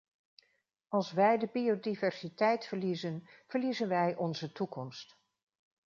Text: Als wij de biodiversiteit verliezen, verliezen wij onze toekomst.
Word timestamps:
Als 0.87 1.11
wij 1.11 1.37
de 1.37 1.49
biodiversiteit 1.53 2.65
verliezen, 2.65 3.29
verliezen 3.47 3.87
wij 3.87 4.15
onze 4.15 4.51
toekomst. 4.51 5.17